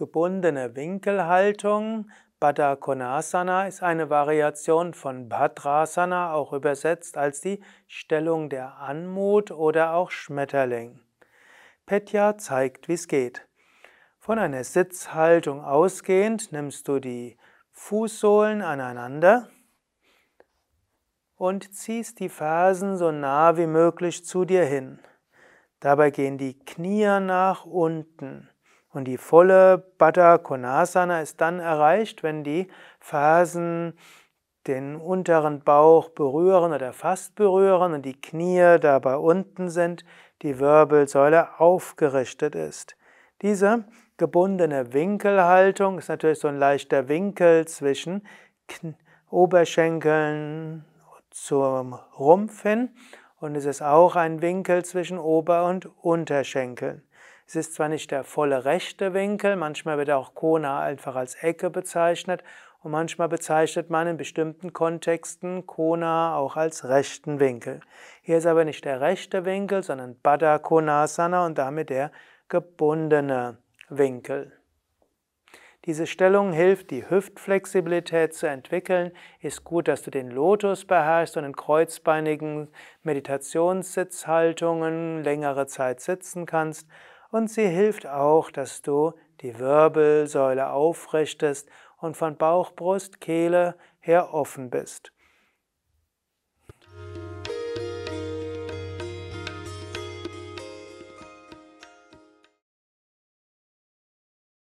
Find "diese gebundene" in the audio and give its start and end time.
43.42-44.92